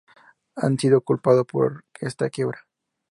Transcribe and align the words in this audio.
Ha 0.55 0.67
sido 0.79 1.01
culpado 1.01 1.45
por 1.45 1.85
esta 1.99 2.31
quiebra. 2.31 2.65